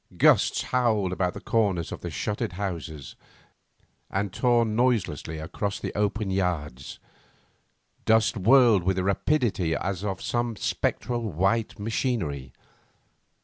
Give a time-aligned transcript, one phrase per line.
[0.17, 3.15] Gusts howled about the corners of the shuttered houses
[4.09, 6.97] and tore noisily across the open yards.
[8.05, 12.51] Dust whirled with the rapidity as of some spectral white machinery.